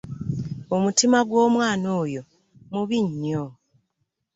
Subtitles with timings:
[0.75, 2.21] Omutima gw'omwana oyo
[2.71, 3.45] mubi nnyo.